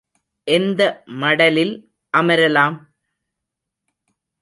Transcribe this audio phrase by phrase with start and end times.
[0.47, 0.81] எந்த
[1.21, 1.75] மடலில்
[2.13, 2.77] அமரலாம்?